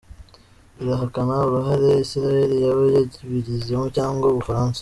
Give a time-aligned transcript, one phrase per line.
[0.81, 4.79] Irahakana uruhare Isiraheri yaba yabigizemo cyangwa u Bufaransa.